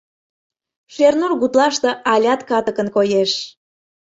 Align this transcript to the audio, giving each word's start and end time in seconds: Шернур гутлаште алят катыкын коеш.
Шернур 0.93 1.31
гутлаште 1.41 1.91
алят 2.13 2.41
катыкын 2.49 2.87
коеш. 2.95 3.31